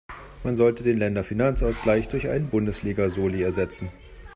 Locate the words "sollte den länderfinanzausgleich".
0.55-2.07